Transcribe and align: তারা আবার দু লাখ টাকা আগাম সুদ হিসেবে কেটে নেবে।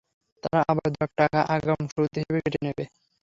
তারা 0.43 0.59
আবার 0.71 0.87
দু 0.87 0.97
লাখ 0.97 1.11
টাকা 1.19 1.39
আগাম 1.55 1.81
সুদ 1.91 2.11
হিসেবে 2.13 2.39
কেটে 2.43 2.59
নেবে। 2.65 2.83